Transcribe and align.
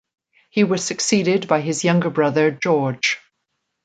He 0.49 0.63
was 0.63 0.83
succeeded 0.83 1.47
by 1.47 1.61
his 1.61 1.83
younger 1.83 2.09
brother 2.09 2.49
George. 2.49 3.19